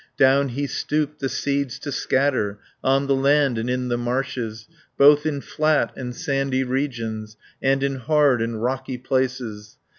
Down 0.17 0.49
he 0.49 0.65
stooped 0.65 1.19
the 1.19 1.29
seeds 1.29 1.77
to 1.77 1.91
scatter, 1.91 2.57
On 2.83 3.05
the 3.05 3.13
land 3.13 3.59
and 3.59 3.69
in 3.69 3.87
the 3.89 3.99
marshes, 3.99 4.67
Both 4.97 5.27
in 5.27 5.41
flat 5.41 5.91
and 5.95 6.15
sandy 6.15 6.63
regions, 6.63 7.37
And 7.61 7.83
in 7.83 7.97
hard 7.97 8.41
and 8.41 8.63
rocky 8.63 8.97
places. 8.97 9.77